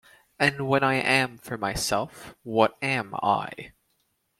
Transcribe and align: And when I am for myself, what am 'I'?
And 0.39 0.67
when 0.67 0.83
I 0.83 0.95
am 0.95 1.37
for 1.37 1.59
myself, 1.59 2.33
what 2.41 2.75
am 2.81 3.13
'I'? 3.21 3.73